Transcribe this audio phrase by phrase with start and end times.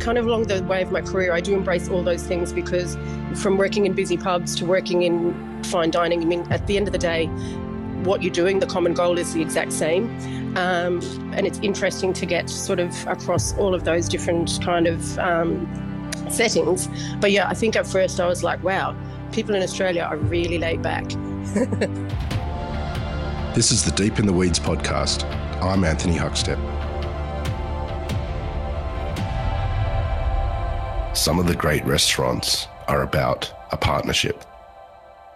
[0.00, 2.96] kind of along the way of my career, I do embrace all those things because
[3.34, 6.88] from working in busy pubs to working in fine dining, I mean, at the end
[6.88, 7.26] of the day,
[8.04, 10.08] what you're doing, the common goal is the exact same.
[10.56, 11.00] Um,
[11.34, 15.68] and it's interesting to get sort of across all of those different kind of um,
[16.28, 16.88] settings.
[17.20, 18.96] But yeah, I think at first I was like, wow,
[19.32, 21.04] people in Australia are really laid back.
[23.54, 25.24] this is the Deep in the Weeds podcast.
[25.62, 26.79] I'm Anthony Huckstep.
[31.20, 34.42] Some of the great restaurants are about a partnership.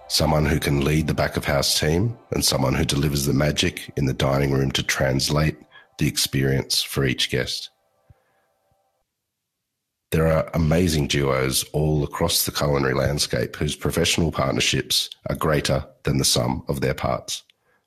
[0.08, 3.92] Someone who can lead the back of house team and someone who delivers the magic
[3.94, 5.58] in the dining room to translate
[5.98, 7.68] the experience for each guest.
[10.10, 16.16] There are amazing duos all across the culinary landscape whose professional partnerships are greater than
[16.16, 17.42] the sum of their parts.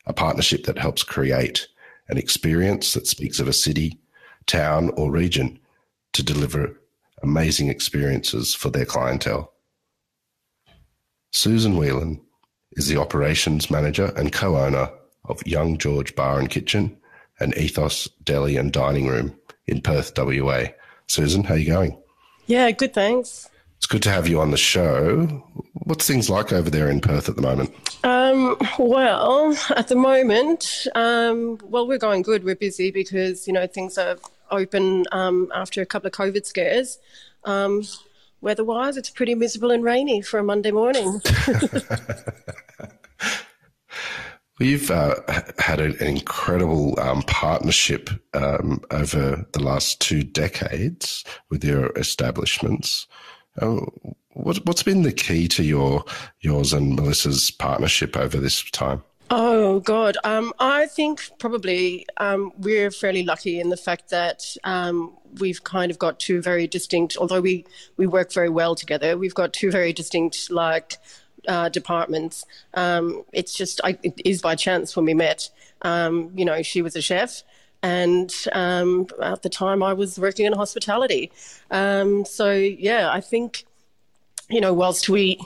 [0.06, 1.68] A partnership that helps create
[2.10, 4.00] an experience that speaks of a city,
[4.46, 5.58] town, or region
[6.14, 6.78] to deliver
[7.24, 9.54] amazing experiences for their clientele.
[11.32, 12.22] Susan Whelan
[12.74, 14.90] is the operations manager and co-owner
[15.26, 16.98] of Young George Bar and Kitchen
[17.40, 19.36] and Ethos Deli and Dining Room
[19.68, 20.66] in Perth, WA.
[21.08, 21.98] Susan, how are you going?
[22.48, 23.50] Yeah, good, thanks.
[23.78, 25.26] It's good to have you on the show.
[25.74, 27.72] What's things like over there in Perth at the moment?
[28.04, 32.44] Um, well, at the moment, um, well, we're going good.
[32.44, 34.18] We're busy because you know things are
[34.52, 37.00] open um, after a couple of COVID scares.
[37.44, 37.84] Um,
[38.42, 41.22] weather-wise, it's pretty miserable and rainy for a Monday morning.
[44.60, 45.16] We've uh,
[45.60, 53.06] had an incredible um, partnership um, over the last two decades with your establishments.
[53.62, 53.82] Uh,
[54.34, 56.06] what, has been the key to your
[56.42, 59.04] yours and Melissa's partnership over this time?
[59.30, 65.18] Oh God, um, I think probably um, we're fairly lucky in the fact that um,
[65.40, 67.18] we've kind of got two very distinct.
[67.18, 67.66] Although we
[67.98, 70.98] we work very well together, we've got two very distinct like
[71.46, 72.46] uh, departments.
[72.74, 75.50] Um, it's just I, it is by chance when we met.
[75.82, 77.44] Um, you know, she was a chef,
[77.84, 81.34] and um, at the time I was working in hospitality.
[81.70, 83.66] So yeah, I think
[84.50, 85.42] you know, whilst we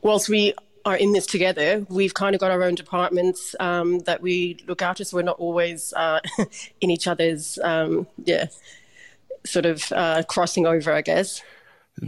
[0.00, 4.20] whilst we are in this together, we've kind of got our own departments um, that
[4.20, 6.20] we look after, so we're not always uh,
[6.80, 8.46] in each other's um, yeah
[9.44, 11.42] sort of uh, crossing over, I guess.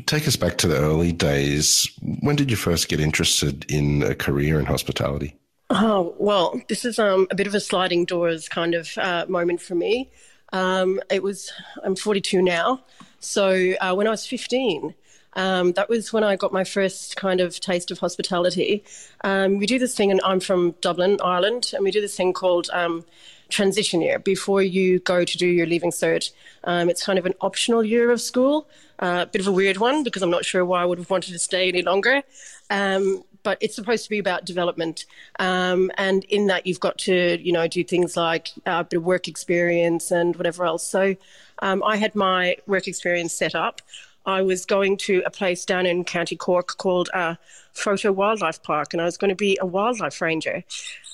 [0.06, 1.90] Take us back to the early days.
[2.20, 5.36] When did you first get interested in a career in hospitality?
[5.70, 9.60] Oh, well, this is um, a bit of a sliding doors kind of uh, moment
[9.60, 10.10] for me.
[10.52, 11.52] Um, it was,
[11.82, 12.84] I'm 42 now.
[13.20, 14.94] So uh, when I was 15,
[15.36, 18.84] um, that was when I got my first kind of taste of hospitality.
[19.22, 22.32] Um, we do this thing, and I'm from Dublin, Ireland, and we do this thing
[22.32, 23.04] called um,
[23.48, 26.30] transition year before you go to do your leaving cert.
[26.64, 28.68] Um, it's kind of an optional year of school,
[28.98, 31.10] a uh, bit of a weird one because I'm not sure why I would have
[31.10, 32.22] wanted to stay any longer.
[32.70, 35.04] Um, but it's supposed to be about development,
[35.38, 38.96] um, and in that you've got to, you know, do things like uh, a bit
[38.96, 40.88] of work experience and whatever else.
[40.88, 41.14] So
[41.60, 43.80] I had my work experience set up.
[44.26, 47.34] I was going to a place down in County Cork called uh,
[47.74, 50.64] Fota Wildlife Park, and I was going to be a wildlife ranger.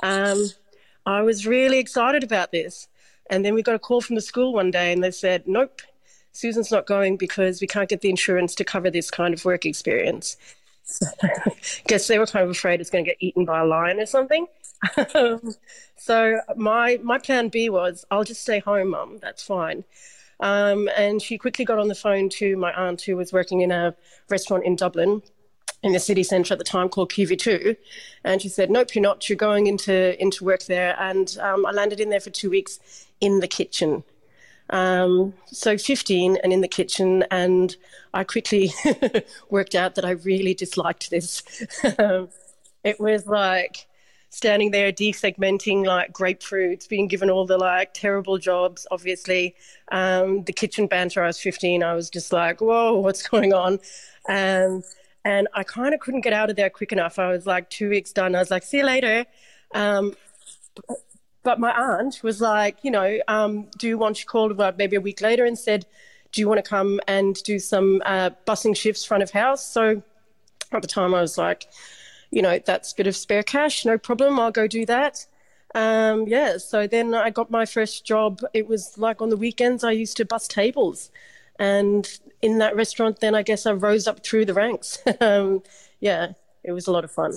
[0.03, 0.50] Um,
[1.06, 2.88] I was really excited about this.
[3.28, 5.82] And then we got a call from the school one day and they said, nope,
[6.32, 9.65] Susan's not going because we can't get the insurance to cover this kind of work
[9.65, 10.37] experience.
[11.87, 14.06] Guess they were kind of afraid it's going to get eaten by a lion or
[14.06, 14.47] something.
[16.03, 19.19] So my my plan B was I'll just stay home, mum.
[19.21, 19.84] That's fine.
[20.41, 23.71] Um, and she quickly got on the phone to my aunt who was working in
[23.71, 23.95] a
[24.28, 25.23] restaurant in Dublin
[25.83, 27.77] in the city centre at the time called QV2.
[28.25, 29.28] And she said, Nope, you're not.
[29.28, 30.97] You're going into, into work there.
[30.99, 34.05] And um, I landed in there for two weeks in the kitchen.
[34.71, 37.25] Um, so 15 and in the kitchen.
[37.31, 37.77] And
[38.15, 38.72] I quickly
[39.51, 41.43] worked out that I really disliked this.
[41.99, 42.28] Um,
[42.83, 43.87] it was like,
[44.31, 49.55] standing there desegmenting like grapefruits, being given all the like terrible jobs, obviously.
[49.91, 53.81] Um, the kitchen banter, I was 15, I was just like, whoa, what's going on?
[54.28, 54.83] Um,
[55.25, 57.19] and I kind of couldn't get out of there quick enough.
[57.19, 58.34] I was like two weeks done.
[58.34, 59.27] I was like, see you later.
[59.75, 60.15] Um,
[61.43, 64.97] but my aunt was like, you know, um, do you want, she called about maybe
[64.97, 65.87] a week later and said,
[66.33, 69.66] do you want to come and do some uh, bussing shifts front of house?
[69.66, 70.03] So
[70.72, 71.66] at the time I was like,
[72.30, 75.27] you know, that's a bit of spare cash, no problem, I'll go do that.
[75.74, 78.41] Um, yeah, so then I got my first job.
[78.53, 81.10] It was like on the weekends, I used to bus tables.
[81.59, 82.09] And
[82.42, 84.98] in that restaurant, then I guess I rose up through the ranks.
[85.21, 85.62] um,
[86.00, 86.32] yeah,
[86.65, 87.34] it was a lot of fun.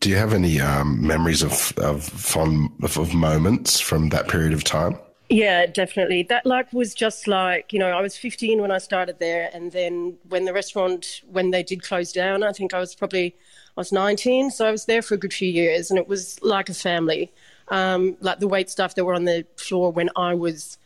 [0.00, 4.52] Do you have any um, memories of, of fond of, of moments from that period
[4.52, 4.98] of time?
[5.30, 6.24] Yeah, definitely.
[6.24, 9.72] That like was just like you know I was 15 when I started there, and
[9.72, 13.34] then when the restaurant when they did close down, I think I was probably
[13.76, 16.40] I was 19, so I was there for a good few years, and it was
[16.42, 17.32] like a family.
[17.68, 20.78] Um, like the wait staff that were on the floor when I was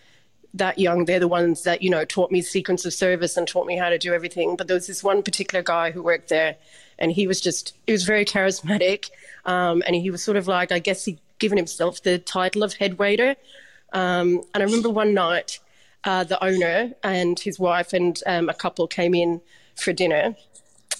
[0.54, 3.66] that young, they're the ones that you know taught me sequence of service and taught
[3.66, 4.56] me how to do everything.
[4.56, 6.56] But there was this one particular guy who worked there,
[6.98, 9.10] and he was just he was very charismatic,
[9.44, 12.74] um, and he was sort of like I guess he given himself the title of
[12.74, 13.36] head waiter.
[13.92, 15.60] Um, and I remember one night,
[16.04, 19.40] uh, the owner and his wife and um, a couple came in
[19.76, 20.36] for dinner,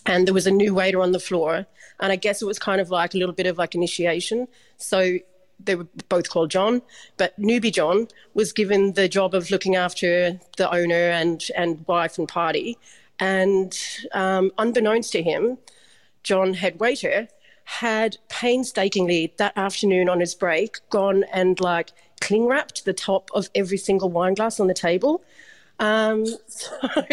[0.06, 1.66] and there was a new waiter on the floor.
[2.00, 4.48] And I guess it was kind of like a little bit of like initiation.
[4.76, 5.18] So
[5.62, 6.82] they were both called John,
[7.16, 12.18] but newbie John was given the job of looking after the owner and, and wife
[12.18, 12.78] and party.
[13.18, 13.76] And
[14.12, 15.58] um, unbeknownst to him,
[16.22, 17.28] John, head waiter,
[17.64, 21.90] had painstakingly that afternoon on his break gone and like
[22.20, 25.22] cling wrapped the top of every single wine glass on the table.
[25.78, 27.04] Um, so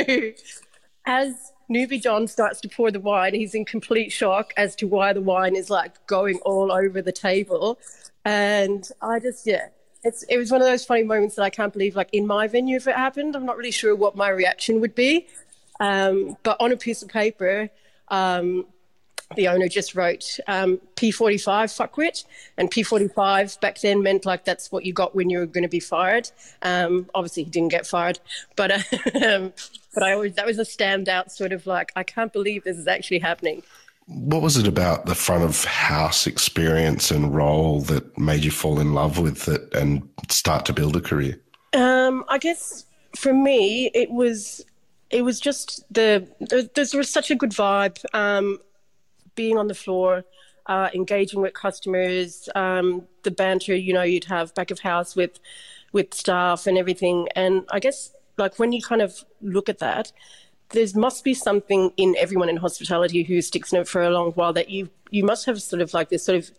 [1.05, 5.13] as newbie John starts to pour the wine, he's in complete shock as to why
[5.13, 7.79] the wine is like going all over the table.
[8.23, 9.67] And I just, yeah,
[10.03, 12.47] it's, it was one of those funny moments that I can't believe, like in my
[12.47, 15.27] venue, if it happened, I'm not really sure what my reaction would be.
[15.79, 17.69] Um, but on a piece of paper,
[18.09, 18.65] um,
[19.35, 22.25] the owner just wrote um, P45 fuckwit,
[22.57, 25.69] and P45 back then meant like that's what you got when you were going to
[25.69, 26.29] be fired.
[26.61, 28.19] Um, obviously, he didn't get fired,
[28.55, 28.71] but
[29.23, 29.53] um,
[29.93, 32.87] but I always that was a standout sort of like I can't believe this is
[32.87, 33.63] actually happening.
[34.07, 38.79] What was it about the front of house experience and role that made you fall
[38.79, 41.41] in love with it and start to build a career?
[41.73, 42.85] Um, I guess
[43.15, 44.63] for me, it was
[45.09, 48.03] it was just the, the there was such a good vibe.
[48.13, 48.59] Um,
[49.35, 50.23] being on the floor,
[50.65, 55.39] uh, engaging with customers, um, the banter you know you'd have back of house with
[55.91, 57.27] with staff and everything.
[57.35, 60.11] And I guess like when you kind of look at that,
[60.69, 64.31] there must be something in everyone in hospitality who sticks in it for a long
[64.31, 66.51] while that you you must have sort of like this sort of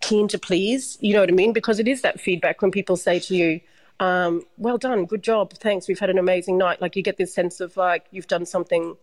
[0.00, 0.98] keen to please.
[1.00, 1.52] You know what I mean?
[1.52, 3.60] Because it is that feedback when people say to you.
[3.98, 5.88] Um, well done, good job, thanks.
[5.88, 6.82] We've had an amazing night.
[6.82, 8.96] Like you get this sense of like you've done something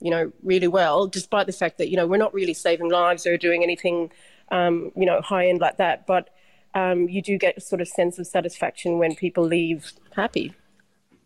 [0.00, 3.26] you know, really well, despite the fact that, you know, we're not really saving lives
[3.26, 4.10] or doing anything,
[4.50, 6.06] um, you know, high end like that.
[6.06, 6.30] But
[6.74, 10.54] um, you do get a sort of sense of satisfaction when people leave happy.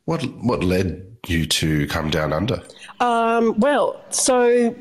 [0.07, 2.63] What what led you to come down under?
[3.01, 4.75] Um, well, so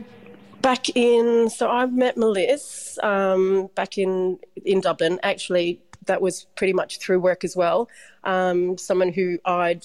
[0.61, 5.19] back in so I met Melissa um, back in in Dublin.
[5.23, 7.89] Actually, that was pretty much through work as well.
[8.23, 9.83] Um, someone who I'd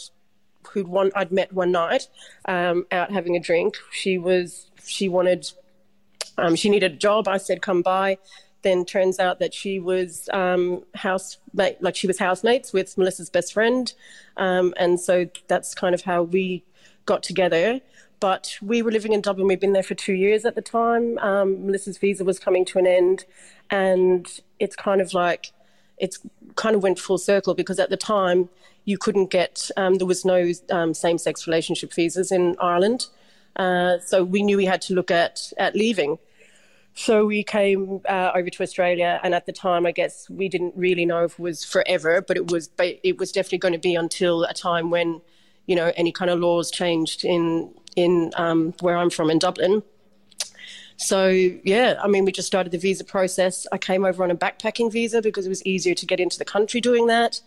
[0.73, 2.09] who'd one I'd met one night
[2.44, 3.76] um, out having a drink.
[3.91, 5.50] She was she wanted
[6.37, 7.29] um, she needed a job.
[7.29, 8.19] I said come by.
[8.62, 13.53] Then turns out that she was um, housemate, like she was housemates with Melissa's best
[13.53, 13.93] friend,
[14.37, 16.64] um, and so that's kind of how we
[17.06, 17.81] got together.
[18.19, 19.47] But we were living in Dublin.
[19.47, 21.19] We'd been there for two years at the time.
[21.19, 23.26] Um, Melissa's visa was coming to an end,
[23.71, 24.26] and
[24.59, 25.53] it's kind of like
[26.00, 26.19] it's
[26.56, 28.49] kind of went full circle because at the time
[28.85, 33.06] you couldn't get, um, there was no um, same sex relationship visas in Ireland.
[33.56, 36.19] Uh, so we knew we had to look at, at leaving.
[36.95, 40.75] So we came uh, over to Australia, and at the time, I guess we didn't
[40.77, 42.71] really know if it was forever, but it was.
[42.79, 45.21] It was definitely going to be until a time when,
[45.67, 49.85] you know, any kind of laws changed in in um, where I'm from in Dublin.
[50.99, 53.67] So yeah, I mean, we just started the visa process.
[53.73, 56.45] I came over on a backpacking visa because it was easier to get into the
[56.45, 57.40] country doing that.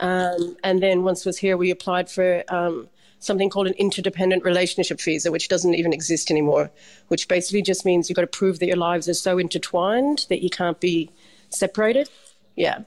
[0.00, 5.00] Um, and then once was here, we applied for um, something called an interdependent relationship
[5.00, 6.70] visa, which doesn't even exist anymore,
[7.08, 10.42] which basically just means you've got to prove that your lives are so intertwined that
[10.42, 11.10] you can't be
[11.50, 12.08] separated.
[12.56, 12.80] Yeah.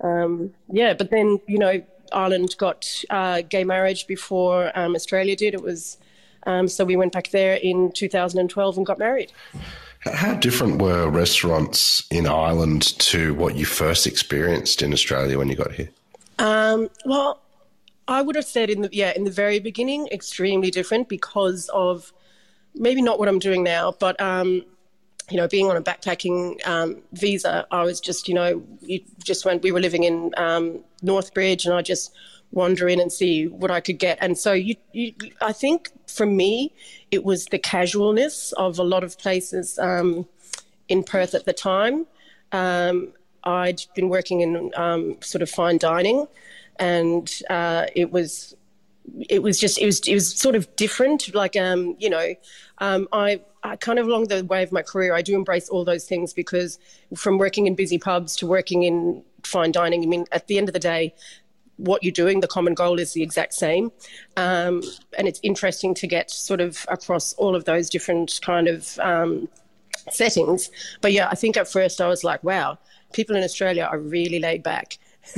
[0.00, 5.52] Um, yeah, but then, you know, Ireland got uh, gay marriage before um, Australia did.
[5.52, 5.98] It was,
[6.46, 9.32] um, so we went back there in 2012 and got married.
[10.00, 15.56] How different were restaurants in Ireland to what you first experienced in Australia when you
[15.56, 15.90] got here?
[16.38, 17.42] Um, well,
[18.08, 22.12] I would have said in the yeah in the very beginning, extremely different because of
[22.74, 24.62] maybe not what I'm doing now, but um,
[25.30, 29.44] you know, being on a backpacking um, visa, I was just you know, you just
[29.44, 29.62] went.
[29.62, 32.12] We were living in um, Northbridge, and I just
[32.56, 34.18] wander in and see what I could get.
[34.20, 36.72] And so you, you I think for me,
[37.10, 40.26] it was the casualness of a lot of places um,
[40.88, 42.06] in Perth at the time.
[42.52, 43.12] Um,
[43.44, 46.26] I'd been working in um, sort of fine dining,
[46.80, 48.56] and uh, it was
[49.28, 51.34] it was just it was it was sort of different.
[51.34, 52.34] Like um, you know,
[52.78, 55.84] um, I, I kind of along the way of my career, I do embrace all
[55.84, 56.78] those things because
[57.14, 60.68] from working in busy pubs to working in fine dining, I mean, at the end
[60.68, 61.14] of the day,
[61.76, 63.92] what you're doing, the common goal is the exact same.
[64.36, 64.82] Um,
[65.18, 69.48] and it's interesting to get sort of across all of those different kind of um,
[70.10, 70.70] settings.
[71.00, 72.78] But yeah, I think at first I was like, wow,
[73.12, 74.98] people in Australia are really laid back.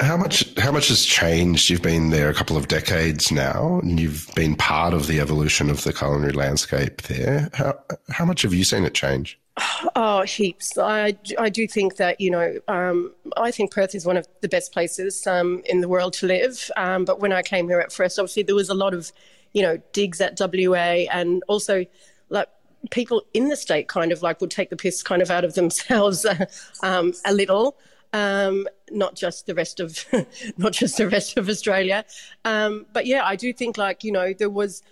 [0.00, 1.70] how much how much has changed?
[1.70, 5.70] You've been there a couple of decades now, and you've been part of the evolution
[5.70, 7.48] of the culinary landscape there.
[7.54, 7.78] How
[8.10, 9.38] how much have you seen it change?
[9.94, 10.76] Oh, heaps.
[10.76, 14.48] I, I do think that, you know, um, I think Perth is one of the
[14.48, 16.70] best places um, in the world to live.
[16.76, 19.10] Um, but when I came here at first, obviously there was a lot of,
[19.52, 21.86] you know, digs at WA and also
[22.28, 22.48] like
[22.90, 25.54] people in the state kind of like would take the piss kind of out of
[25.54, 26.26] themselves
[26.82, 27.76] um, a little.
[28.12, 30.04] Um, not just the rest of,
[30.56, 32.04] not just the rest of Australia,
[32.44, 34.82] um, but yeah, I do think like you know there was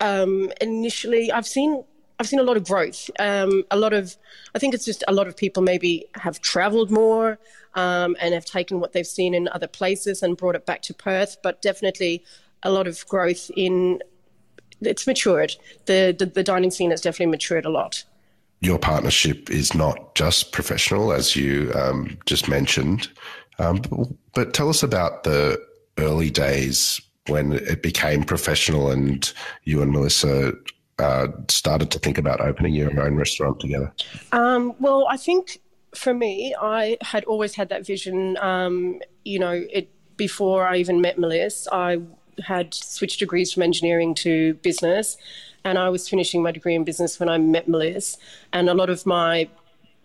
[0.00, 1.84] initially I've seen
[2.18, 3.10] I've seen a lot of growth.
[3.18, 4.16] Um, a lot of,
[4.54, 7.38] I think it's just a lot of people maybe have travelled more
[7.74, 10.94] um, and have taken what they've seen in other places and brought it back to
[10.94, 11.36] Perth.
[11.42, 12.24] But definitely
[12.62, 14.00] a lot of growth in.
[14.80, 15.56] It's matured.
[15.86, 18.04] The, the the dining scene has definitely matured a lot.
[18.60, 23.08] Your partnership is not just professional, as you um, just mentioned,
[23.58, 25.60] um, but, but tell us about the
[25.98, 29.32] early days when it became professional and
[29.64, 30.52] you and Melissa
[30.98, 33.92] uh, started to think about opening your own restaurant together?
[34.32, 35.60] Um, well, I think
[35.94, 38.36] for me, I had always had that vision.
[38.38, 41.98] Um, you know, it before I even met Melissa, I
[42.44, 45.16] had switched degrees from engineering to business,
[45.64, 48.18] and I was finishing my degree in business when I met Melissa.
[48.52, 49.48] And a lot of my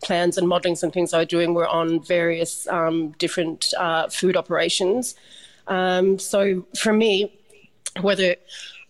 [0.04, 4.36] plans and modelings and things I was doing were on various um, different uh, food
[4.36, 5.16] operations.
[5.68, 7.40] Um, so for me,
[8.02, 8.36] whether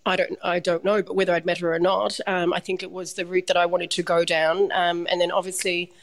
[0.06, 2.84] I don't, I don't know, but whether I'd met her or not, um, I think
[2.84, 4.72] it was the route that I wanted to go down.
[4.74, 5.94] Um, and then obviously,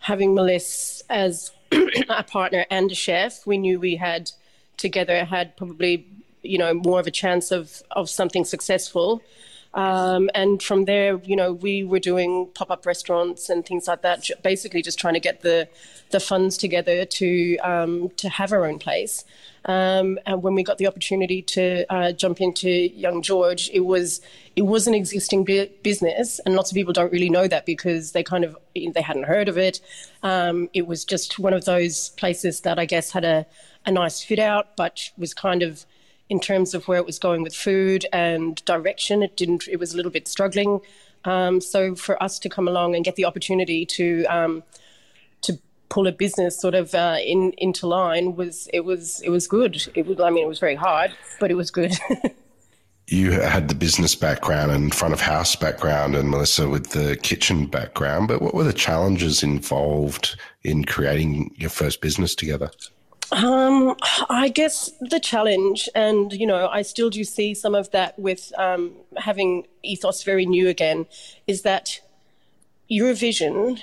[0.00, 1.52] having Melissa as
[2.08, 4.30] a partner and a chef, we knew we had
[4.78, 6.06] together had probably,
[6.42, 9.22] you know, more of a chance of of something successful.
[9.72, 14.02] Um, and from there, you know, we were doing pop up restaurants and things like
[14.02, 15.68] that, basically just trying to get the
[16.10, 19.24] the funds together to um, to have our own place.
[19.66, 24.20] Um, and when we got the opportunity to uh, jump into Young George, it was
[24.56, 25.44] it was an existing
[25.82, 29.24] business, and lots of people don't really know that because they kind of they hadn't
[29.24, 29.80] heard of it.
[30.22, 33.46] Um, it was just one of those places that I guess had a,
[33.84, 35.84] a nice fit out, but was kind of
[36.28, 39.68] in terms of where it was going with food and direction, it didn't.
[39.68, 40.80] It was a little bit struggling.
[41.24, 44.62] Um, so for us to come along and get the opportunity to um,
[45.90, 49.82] pull a business sort of uh, in into line was it was it was good.
[49.94, 51.92] It was I mean it was very hard, but it was good.
[53.08, 57.66] you had the business background and front of house background, and Melissa with the kitchen
[57.66, 58.28] background.
[58.28, 62.70] But what were the challenges involved in creating your first business together?
[63.32, 63.94] Um,
[64.28, 68.52] I guess the challenge, and you know, I still do see some of that with
[68.58, 71.06] um, having ethos very new again,
[71.46, 72.00] is that
[72.90, 73.78] our vision,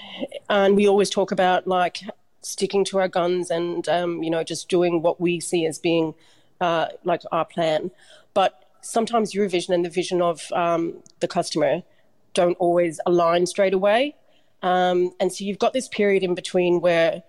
[0.49, 1.99] and we always talk about like
[2.41, 6.13] sticking to our guns and um, you know just doing what we see as being
[6.59, 7.91] uh, like our plan.
[8.33, 11.83] But sometimes our vision and the vision of um, the customer
[12.33, 14.15] don't always align straight away,
[14.61, 17.23] um, and so you've got this period in between where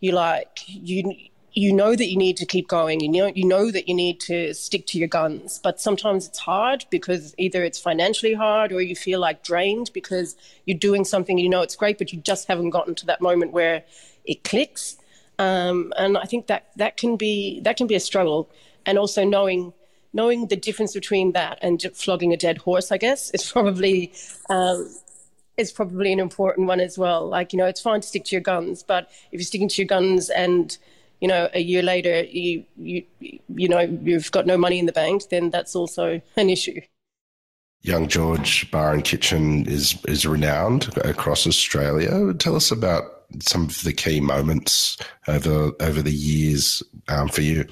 [0.00, 3.00] you like you you know that you need to keep going.
[3.00, 6.40] You know, you know that you need to stick to your guns, but sometimes it's
[6.40, 11.38] hard because either it's financially hard or you feel like drained because you're doing something
[11.38, 13.84] you know it's great, but you just haven't gotten to that moment where
[14.24, 14.96] it clicks.
[15.38, 18.50] Um, and I think that that can be that can be a struggle,
[18.84, 19.72] and also knowing
[20.12, 24.12] knowing the difference between that and flogging a dead horse, I guess, is probably
[24.50, 24.92] um,
[25.56, 27.28] is probably an important one as well.
[27.28, 29.82] Like you know, it's fine to stick to your guns, but if you're sticking to
[29.82, 30.76] your guns and
[31.20, 34.92] you know, a year later, you you you know you've got no money in the
[34.92, 36.80] bank, then that's also an issue.
[37.82, 42.32] Young George Bar and Kitchen is is renowned across Australia.
[42.34, 44.96] Tell us about some of the key moments
[45.28, 47.66] over over the years um, for you.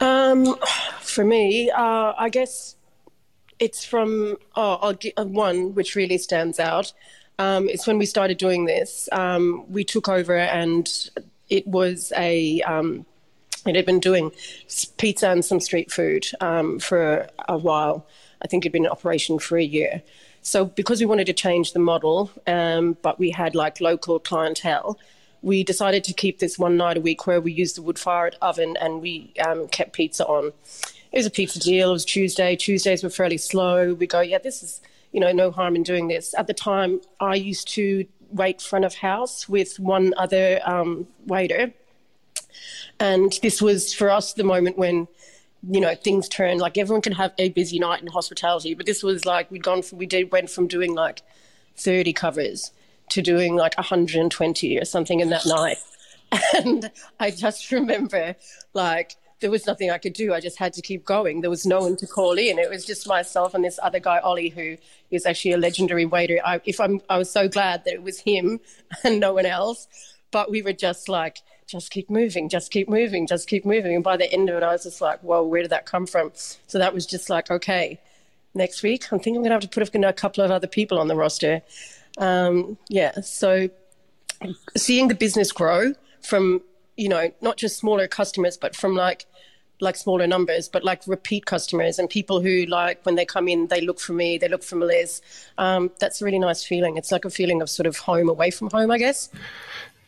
[0.00, 0.54] Um,
[1.00, 2.76] for me, uh, I guess
[3.58, 6.92] it's from oh, I'll get uh, one which really stands out.
[7.38, 9.08] Um, it's when we started doing this.
[9.12, 10.88] Um, we took over, and
[11.48, 13.06] it was a um,
[13.66, 14.32] it had been doing
[14.96, 18.06] pizza and some street food um, for a while.
[18.42, 20.02] I think it'd been in operation for a year.
[20.42, 24.98] So because we wanted to change the model, um, but we had like local clientele,
[25.42, 28.76] we decided to keep this one night a week where we used the wood-fired oven
[28.80, 30.52] and we um, kept pizza on.
[31.12, 31.90] It was a pizza deal.
[31.90, 32.56] It was Tuesday.
[32.56, 33.94] Tuesdays were fairly slow.
[33.94, 34.80] We go, yeah, this is
[35.12, 36.34] you know no harm in doing this.
[36.34, 41.72] At the time, I used to wait front of house with one other um, waiter.
[43.00, 45.08] And this was for us the moment when,
[45.68, 49.02] you know, things turned like everyone can have a busy night in hospitality, but this
[49.02, 51.22] was like we'd gone from, we did, went from doing like
[51.76, 52.72] 30 covers
[53.10, 55.78] to doing like 120 or something in that night.
[56.54, 58.36] And I just remember
[58.74, 60.34] like, there was nothing I could do.
[60.34, 61.40] I just had to keep going.
[61.40, 62.58] There was no one to call in.
[62.58, 64.76] It was just myself and this other guy, Ollie, who
[65.10, 66.40] is actually a legendary waiter.
[66.44, 68.60] I, if I'm, I was so glad that it was him
[69.04, 69.86] and no one else.
[70.30, 73.94] But we were just like, just keep moving, just keep moving, just keep moving.
[73.94, 76.06] And by the end of it, I was just like, whoa, where did that come
[76.06, 76.32] from?
[76.34, 78.00] So that was just like, okay,
[78.54, 80.98] next week, I think I'm going to have to put a couple of other people
[80.98, 81.62] on the roster.
[82.18, 83.70] Um, yeah, so
[84.76, 86.62] seeing the business grow from
[86.98, 89.24] you know, not just smaller customers, but from like
[89.80, 93.68] like smaller numbers, but like repeat customers and people who like when they come in,
[93.68, 95.22] they look for me, they look for Liz.
[95.56, 96.96] Um, that's a really nice feeling.
[96.96, 99.30] It's like a feeling of sort of home away from home, I guess.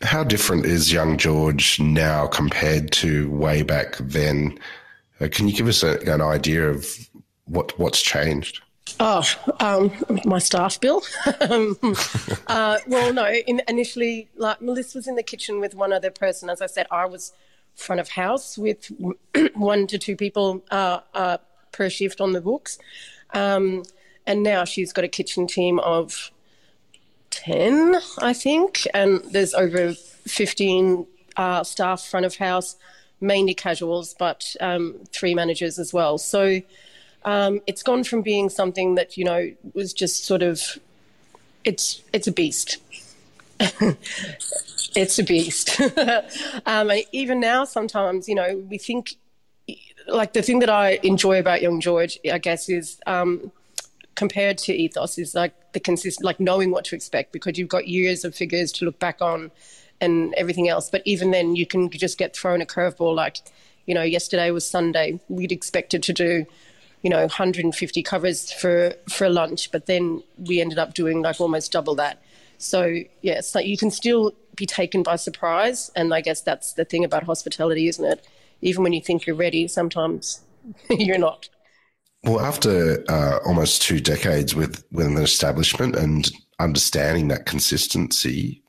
[0.01, 4.59] How different is young George now compared to way back then?
[5.21, 6.85] Uh, can you give us a, an idea of
[7.45, 8.61] what what's changed?
[8.99, 9.23] Oh,
[9.59, 9.91] um,
[10.25, 11.01] my staff bill.
[11.41, 11.77] um,
[12.47, 13.27] uh, well, no.
[13.31, 16.49] In, initially, like Melissa was in the kitchen with one other person.
[16.49, 17.33] As I said, I was
[17.75, 18.91] front of house with
[19.53, 21.37] one to two people uh, uh,
[21.71, 22.77] per shift on the books,
[23.33, 23.83] um,
[24.25, 26.31] and now she's got a kitchen team of
[27.29, 31.07] ten, I think, and there's over fifteen
[31.37, 32.75] uh, staff front of house,
[33.19, 36.17] mainly casuals, but um, three managers as well.
[36.17, 36.61] So
[37.23, 40.79] um, it's gone from being something that you know was just sort of
[41.63, 42.77] it's it's a beast.
[44.95, 45.79] it's a beast.
[46.65, 49.15] um, even now, sometimes you know we think
[50.07, 53.51] like the thing that I enjoy about Young George, I guess, is um,
[54.15, 57.87] compared to Ethos is like the consist like knowing what to expect because you've got
[57.87, 59.51] years of figures to look back on
[59.99, 60.89] and everything else.
[60.89, 63.15] But even then, you can just get thrown a curveball.
[63.15, 63.37] Like,
[63.85, 65.19] you know, yesterday was Sunday.
[65.29, 66.45] We'd expected to do
[67.01, 71.71] you know 150 covers for for lunch but then we ended up doing like almost
[71.71, 72.21] double that.
[72.57, 76.85] So it's like you can still be taken by surprise and i guess that's the
[76.85, 78.25] thing about hospitality isn't it?
[78.61, 80.41] Even when you think you're ready sometimes
[80.89, 81.49] you're not.
[82.23, 88.61] Well after uh, almost two decades with with an establishment and understanding that consistency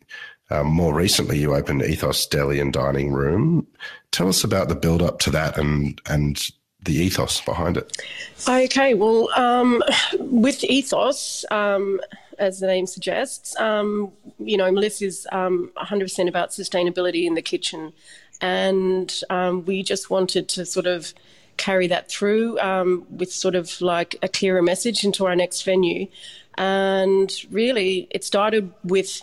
[0.52, 3.66] um, more recently, you opened Ethos Deli and Dining Room.
[4.10, 6.38] Tell us about the build up to that and and
[6.82, 7.96] the ethos behind it?
[8.48, 9.82] Okay, well, um,
[10.18, 12.00] with ethos, um,
[12.38, 17.92] as the name suggests, um, you know, Melissa's um, 100% about sustainability in the kitchen.
[18.40, 21.14] And um, we just wanted to sort of
[21.56, 26.08] carry that through um, with sort of like a clearer message into our next venue.
[26.58, 29.22] And really, it started with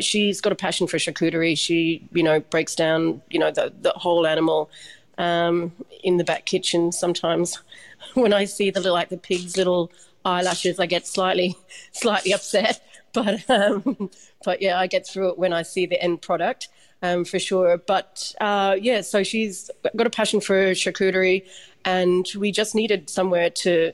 [0.00, 1.56] she's got a passion for charcuterie.
[1.56, 4.70] She, you know, breaks down, you know, the, the whole animal
[5.18, 5.72] um,
[6.02, 6.92] in the back kitchen.
[6.92, 7.58] Sometimes
[8.14, 9.90] when I see the like the pig's little
[10.24, 11.56] eyelashes, I get slightly
[11.92, 12.82] slightly upset.
[13.14, 14.08] But um,
[14.42, 16.68] but yeah, I get through it when I see the end product.
[17.02, 17.76] Um, for sure.
[17.76, 21.44] But uh, yeah, so she's got a passion for charcuterie,
[21.84, 23.92] and we just needed somewhere to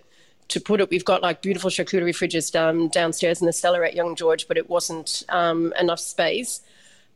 [0.48, 0.90] to put it.
[0.90, 4.56] We've got like beautiful charcuterie fridges um, downstairs in the cellar at Young George, but
[4.56, 6.60] it wasn't um, enough space.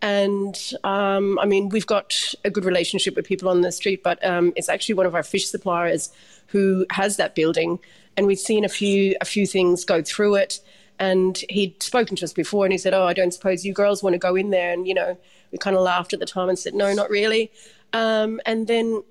[0.02, 4.22] And um, I mean, we've got a good relationship with people on the street, but
[4.26, 6.10] um, it's actually one of our fish suppliers
[6.48, 7.78] who has that building,
[8.16, 10.60] and we've seen a few a few things go through it.
[10.98, 14.02] And he'd spoken to us before, and he said, "Oh, I don't suppose you girls
[14.02, 15.16] want to go in there." And you know,
[15.52, 17.52] we kind of laughed at the time and said, "No, not really."
[17.92, 19.04] Um, and then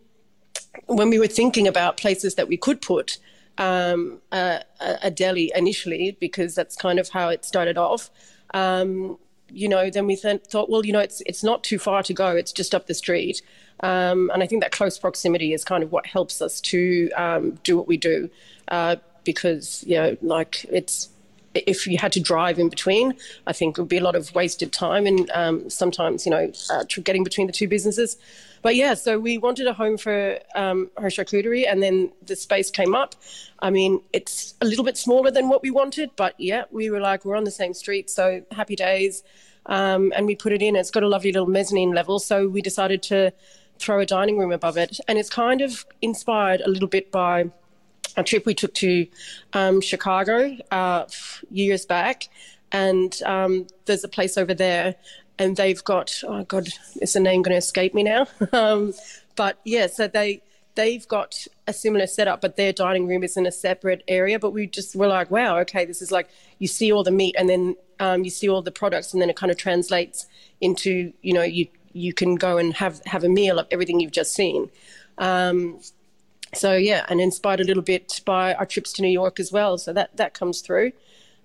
[0.87, 3.17] when we were thinking about places that we could put
[3.57, 4.63] um, a,
[5.01, 8.09] a, deli initially, because that's kind of how it started off.
[8.53, 9.17] Um,
[9.53, 12.13] you know, then we th- thought, well, you know, it's it's not too far to
[12.13, 12.35] go.
[12.35, 13.41] It's just up the street,
[13.81, 17.59] um, and I think that close proximity is kind of what helps us to um,
[17.63, 18.29] do what we do,
[18.69, 21.09] uh, because you know, like it's
[21.53, 23.13] if you had to drive in between,
[23.47, 26.51] I think it would be a lot of wasted time and um, sometimes, you know,
[26.69, 28.17] uh, getting between the two businesses.
[28.61, 32.69] But yeah, so we wanted a home for um, her charcuterie, and then the space
[32.69, 33.15] came up.
[33.59, 36.99] I mean, it's a little bit smaller than what we wanted, but yeah, we were
[36.99, 39.23] like, we're on the same street, so happy days.
[39.65, 40.75] Um, and we put it in.
[40.75, 43.31] It's got a lovely little mezzanine level, so we decided to
[43.79, 44.99] throw a dining room above it.
[45.07, 47.49] And it's kind of inspired a little bit by
[48.17, 49.07] a trip we took to
[49.53, 51.05] um, Chicago uh,
[51.49, 52.29] years back.
[52.71, 54.95] And um, there's a place over there
[55.41, 56.69] and they've got oh god,
[57.01, 58.27] is the name going to escape me now?
[58.53, 58.93] um,
[59.35, 60.41] but yeah, so they
[60.75, 64.39] they've got a similar setup, but their dining room is in a separate area.
[64.39, 67.35] But we just were like, wow, okay, this is like you see all the meat,
[67.37, 70.27] and then um, you see all the products, and then it kind of translates
[70.61, 74.11] into you know you you can go and have have a meal of everything you've
[74.11, 74.69] just seen.
[76.53, 79.77] So yeah, and inspired a little bit by our trips to New York as well.
[79.77, 80.91] So that that comes through,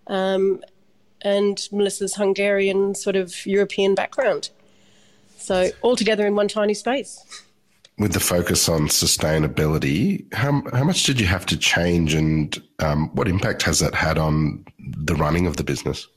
[0.09, 0.63] um,
[1.23, 4.51] and Melissa's Hungarian sort of European background.
[5.39, 7.25] So all together in one tiny space.
[7.99, 13.09] With the focus on sustainability, how how much did you have to change, and um,
[13.15, 16.09] what impact has that had on the running of the business?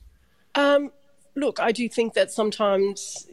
[0.56, 0.90] Um,
[1.36, 3.28] look, I do think that sometimes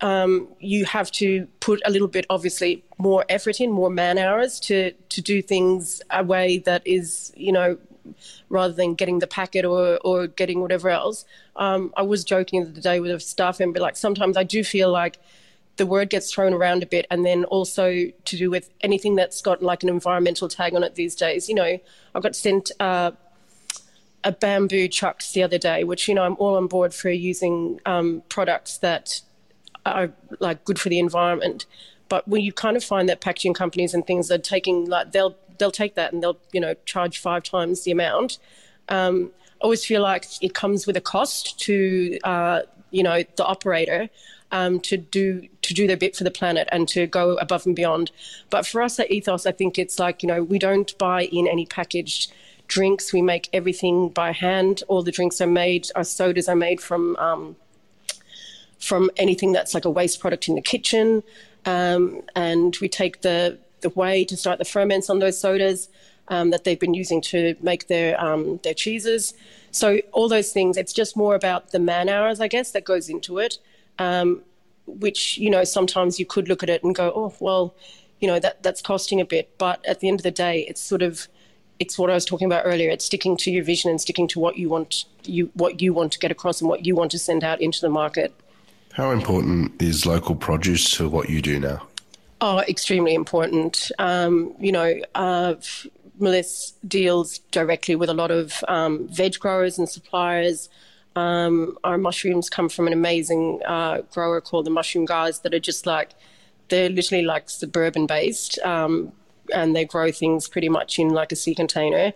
[0.00, 4.60] um, you have to put a little bit, obviously, more effort in, more man hours
[4.60, 7.78] to to do things a way that is, you know,
[8.48, 11.24] rather than getting the packet or or getting whatever else.
[11.56, 14.62] Um, I was joking the other day with a staff member, like sometimes I do
[14.62, 15.18] feel like
[15.76, 17.90] the word gets thrown around a bit, and then also
[18.24, 21.48] to do with anything that's got like an environmental tag on it these days.
[21.48, 21.78] You know,
[22.14, 22.70] I got sent.
[22.80, 23.12] Uh,
[24.24, 27.80] a bamboo Chux the other day, which you know I'm all on board for using
[27.86, 29.20] um, products that
[29.94, 31.66] are like good for the environment.
[32.08, 35.36] But when you kind of find that packaging companies and things are taking like they'll
[35.58, 38.38] they'll take that and they'll you know charge five times the amount.
[38.88, 43.44] Um, I always feel like it comes with a cost to uh, you know the
[43.44, 44.08] operator
[44.52, 47.74] um, to do to do their bit for the planet and to go above and
[47.74, 48.12] beyond.
[48.50, 51.48] But for us at Ethos, I think it's like you know we don't buy in
[51.48, 52.32] any packaged
[52.68, 53.12] drinks.
[53.12, 54.82] We make everything by hand.
[54.88, 55.88] All the drinks are made.
[55.96, 57.56] Our sodas are made from um,
[58.78, 61.22] from anything that's like a waste product in the kitchen.
[61.64, 65.88] Um, and we take the, the whey to start the ferments on those sodas
[66.28, 69.34] um, that they've been using to make their, um, their cheeses.
[69.70, 73.08] So, all those things, it's just more about the man hours, I guess, that goes
[73.08, 73.58] into it,
[73.98, 74.42] um,
[74.86, 77.74] which, you know, sometimes you could look at it and go, oh, well,
[78.20, 79.50] you know, that, that's costing a bit.
[79.58, 81.28] But at the end of the day, it's sort of
[81.78, 82.90] it's what I was talking about earlier.
[82.90, 86.12] It's sticking to your vision and sticking to what you want you what you want
[86.12, 88.34] to get across and what you want to send out into the market.
[88.96, 91.86] How important is local produce to what you do now?
[92.40, 93.92] Oh, extremely important.
[93.98, 95.56] Um, you know, uh,
[96.18, 100.70] Meliss deals directly with a lot of um, veg growers and suppliers.
[101.14, 105.60] Um, our mushrooms come from an amazing uh, grower called the Mushroom Guys that are
[105.60, 106.12] just like,
[106.70, 109.12] they're literally like suburban based um,
[109.52, 112.14] and they grow things pretty much in like a sea container.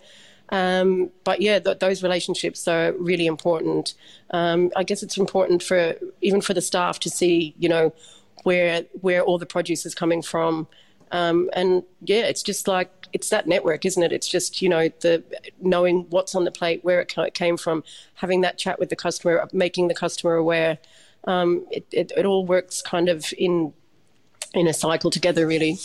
[0.51, 3.93] Um, but yeah, th- those relationships are really important.
[4.31, 7.93] Um, I guess it's important for even for the staff to see, you know,
[8.43, 10.67] where where all the produce is coming from.
[11.11, 14.11] Um, and yeah, it's just like it's that network, isn't it?
[14.11, 15.23] It's just you know the
[15.61, 17.83] knowing what's on the plate, where it came from,
[18.15, 20.77] having that chat with the customer, making the customer aware.
[21.25, 23.73] Um, it, it, it all works kind of in
[24.53, 25.77] in a cycle together, really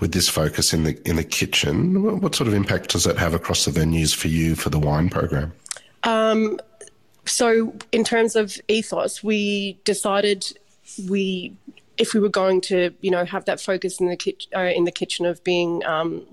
[0.00, 3.34] with this focus in the in the kitchen, what sort of impact does that have
[3.34, 5.52] across the venues for you for the wine program?
[6.02, 6.58] Um,
[7.26, 10.46] so, in terms of ethos, we decided
[11.08, 11.54] we
[11.98, 14.92] if we were going to you know have that focus in the uh, in the
[14.92, 16.26] kitchen of being um,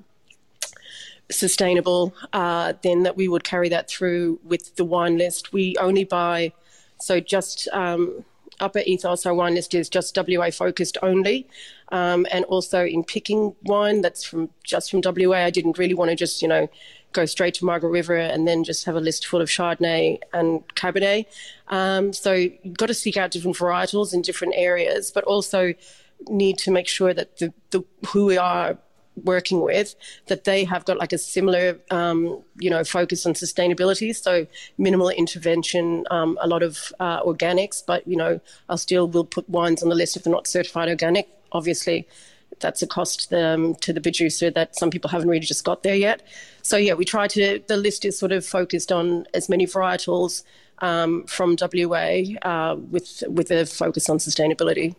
[1.30, 5.52] sustainable, uh, then that we would carry that through with the wine list.
[5.52, 6.54] We only buy
[7.00, 7.68] so just.
[7.74, 8.24] Um,
[8.60, 11.48] upper ethos, our wine list is just WA focused only.
[11.90, 16.10] Um, and also in picking wine that's from just from WA, I didn't really want
[16.10, 16.68] to just, you know,
[17.14, 20.68] go straight to Margaret River and then just have a list full of Chardonnay and
[20.76, 21.26] Cabernet.
[21.70, 25.74] Um, so you've got to seek out different varietals in different areas, but also
[26.28, 28.78] need to make sure that the, the who we are
[29.24, 29.96] working with
[30.28, 34.16] that they have got like a similar um, you know focus on sustainability.
[34.16, 39.26] So minimal intervention um, a lot of uh, organics but you know i still will
[39.26, 41.28] put wines on the list if they're not certified organic.
[41.52, 42.08] Obviously
[42.60, 45.96] that's a cost um, to the producer that some people haven't really just got there
[45.96, 46.22] yet.
[46.62, 50.44] So yeah we try to the list is sort of focused on as many varietals
[50.80, 52.06] um, from wa
[52.44, 54.96] uh, with with a focus on sustainability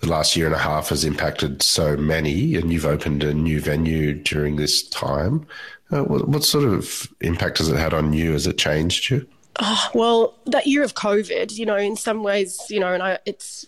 [0.00, 3.60] the last year and a half has impacted so many, and you've opened a new
[3.60, 5.46] venue during this time.
[5.90, 8.32] Uh, what, what, sort of impact has it had on you?
[8.32, 9.26] Has it changed you?
[9.58, 13.18] Oh, well, that year of COVID, you know, in some ways, you know, and I,
[13.26, 13.66] it's,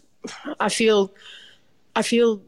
[0.60, 1.12] I feel,
[1.96, 2.40] I feel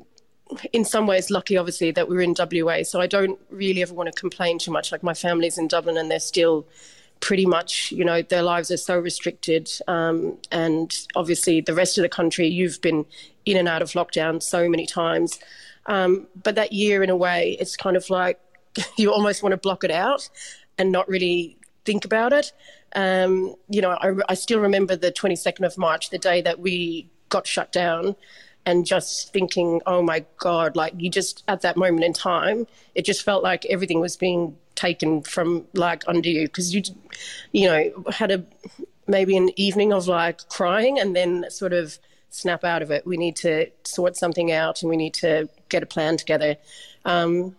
[0.72, 2.84] in some ways lucky, obviously, that we're in WA.
[2.84, 4.92] So I don't really ever want to complain too much.
[4.92, 6.66] Like my family's in Dublin and they're still
[7.20, 9.70] pretty much, you know, their lives are so restricted.
[9.88, 13.07] Um, and obviously, the rest of the country, you've been
[13.44, 15.38] in and out of lockdown so many times.
[15.87, 18.40] Um, but that year, in a way, it's kind of like
[18.98, 20.29] you almost want to block it out
[20.79, 22.53] and not really think about it.
[22.94, 27.11] Um, you know, I, I, still remember the 22nd of March, the day that we
[27.29, 28.14] got shut down,
[28.66, 33.05] and just thinking, oh my God, like you just, at that moment in time, it
[33.05, 36.83] just felt like everything was being taken from like under you because you,
[37.53, 38.44] you know, had a
[39.07, 41.98] maybe an evening of like crying and then sort of
[42.31, 43.07] snap out of it.
[43.07, 46.57] We need to sort something out and we need to get a plan together.
[47.05, 47.57] Um,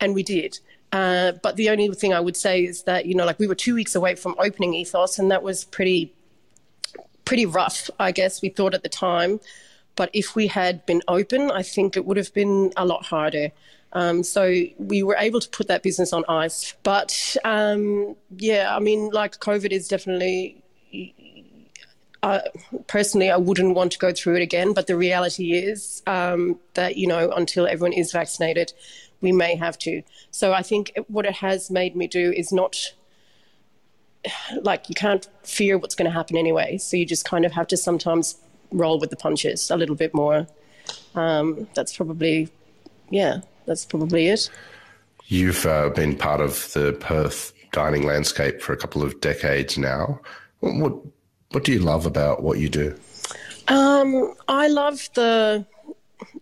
[0.00, 0.58] and we did.
[0.92, 3.54] Uh, but the only thing I would say is that, you know, like we were
[3.54, 6.14] two weeks away from opening Ethos, and that was pretty,
[7.24, 9.40] pretty rough, I guess, we thought at the time.
[9.96, 13.50] But if we had been open, I think it would have been a lot harder.
[13.92, 16.74] Um, so we were able to put that business on ice.
[16.82, 20.62] But um, yeah, I mean, like COVID is definitely.
[22.22, 22.40] Uh,
[22.88, 24.72] personally, I wouldn't want to go through it again.
[24.72, 28.72] But the reality is um, that you know, until everyone is vaccinated,
[29.20, 30.02] we may have to.
[30.30, 32.92] So I think what it has made me do is not
[34.62, 36.78] like you can't fear what's going to happen anyway.
[36.78, 38.36] So you just kind of have to sometimes
[38.70, 40.46] roll with the punches a little bit more.
[41.14, 42.48] Um, that's probably,
[43.10, 44.50] yeah, that's probably it.
[45.26, 50.20] You've uh, been part of the Perth dining landscape for a couple of decades now.
[50.60, 50.94] What
[51.50, 52.98] what, do you love about what you do?
[53.68, 55.66] Um, I love the.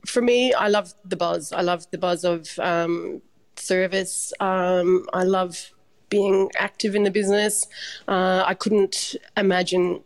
[0.07, 1.53] For me, I love the buzz.
[1.53, 3.23] I love the buzz of um,
[3.57, 4.33] service.
[4.41, 5.73] Um, I love
[6.11, 7.67] being active in the business.
[8.07, 10.01] Uh, I couldn't imagine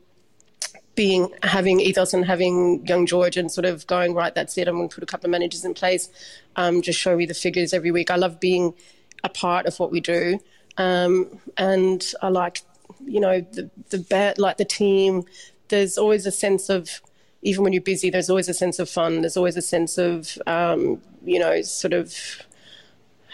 [0.98, 4.34] being having ethos and having young George and sort of going right.
[4.34, 4.66] That's it.
[4.66, 6.11] I'm going to put a couple of managers in place.
[6.56, 8.11] Um, just show me the figures every week.
[8.11, 8.74] I love being
[9.22, 10.40] a part of what we do,
[10.76, 12.62] um, and I like
[13.06, 15.22] you know the the bat like the team.
[15.68, 17.00] There's always a sense of
[17.42, 19.20] even when you're busy, there's always a sense of fun.
[19.20, 22.12] There's always a sense of um, you know sort of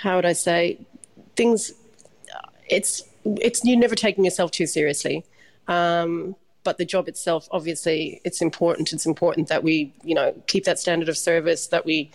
[0.03, 0.87] how would I say
[1.35, 1.73] things.
[2.69, 5.25] It's it's you're never taking yourself too seriously.
[5.67, 8.93] Um, but the job itself, obviously, it's important.
[8.93, 12.11] It's important that we, you know, keep that standard of service, that we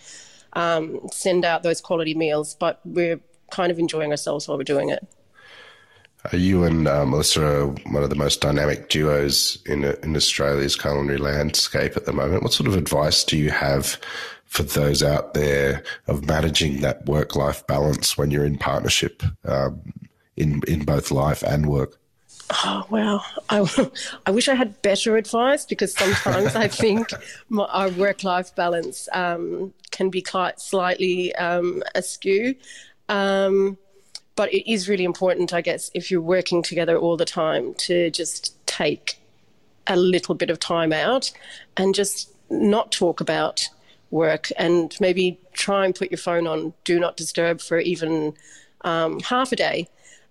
[0.52, 4.90] um, send out those quality meals, but we're kind of enjoying ourselves while we're doing
[4.90, 5.06] it.
[6.32, 10.76] Are you and uh, Melissa are one of the most dynamic duos in in Australia's
[10.76, 12.42] culinary landscape at the moment?
[12.42, 13.98] What sort of advice do you have
[14.44, 19.80] for those out there of managing that work life balance when you're in partnership um,
[20.36, 21.99] in in both life and work?
[22.52, 23.88] Oh, well, I,
[24.26, 27.10] I wish I had better advice because sometimes I think
[27.48, 32.54] my, our work life balance um, can be quite slightly um, askew.
[33.08, 33.78] Um,
[34.36, 38.10] but it is really important, I guess, if you're working together all the time to
[38.10, 39.20] just take
[39.86, 41.32] a little bit of time out
[41.76, 43.68] and just not talk about
[44.10, 48.34] work and maybe try and put your phone on do not disturb for even
[48.82, 49.88] um, half a day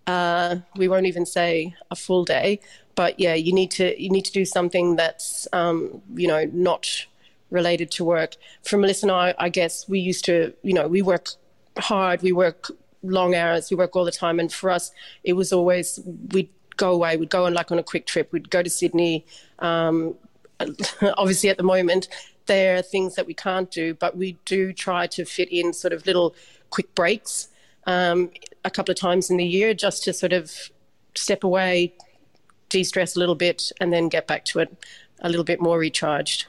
[0.10, 2.60] uh, we won't even say a full day,
[2.96, 7.06] but yeah, you need to you need to do something that's um, you know not
[7.52, 8.36] related to work.
[8.64, 11.30] For Melissa and I, I guess we used to you know we work
[11.78, 12.72] hard, we work
[13.04, 14.92] long hours, we work all the time, and for us
[15.24, 16.00] it was always
[16.32, 19.26] we'd go away, we'd go on like on a quick trip, we'd go to Sydney.
[19.60, 20.16] Um,
[21.18, 22.08] obviously, at the moment,
[22.48, 25.94] there are things that we can't do, but we do try to fit in sort
[25.94, 26.34] of little
[26.72, 27.49] quick breaks
[27.86, 28.32] um,
[28.66, 30.52] a couple of times in the year just to sort of
[31.16, 31.94] step away,
[32.70, 34.76] de stress a little bit, and then get back to it
[35.22, 36.46] a little bit more recharged.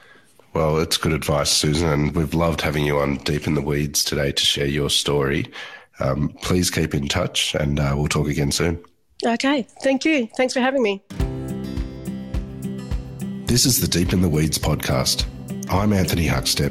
[0.53, 4.03] Well, it's good advice, Susan, and we've loved having you on Deep in the Weeds
[4.03, 5.49] today to share your story.
[5.99, 8.83] Um, please keep in touch, and uh, we'll talk again soon.
[9.25, 10.27] Okay, thank you.
[10.35, 11.01] Thanks for having me.
[13.45, 15.25] This is the Deep in the Weeds podcast.
[15.69, 16.70] I'm Anthony Huckstep